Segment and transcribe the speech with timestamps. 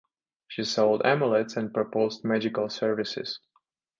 [0.47, 3.39] She sold amulets and proposed magical services.